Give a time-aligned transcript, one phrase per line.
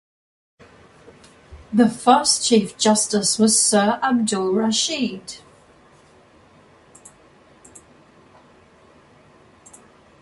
[1.71, 5.35] The first Chief Justice was Sir Abdul Rashid.